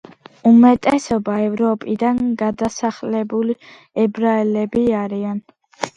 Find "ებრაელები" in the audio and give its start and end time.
4.05-4.87